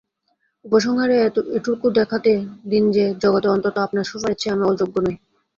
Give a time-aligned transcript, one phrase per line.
[0.65, 1.15] উপসংহারে
[1.57, 2.31] এটুকু দেখাতে
[2.71, 5.15] দিন যে, জগতে অন্তত আপনার শোফারের চেয়ে আমি অযোগ্য নই।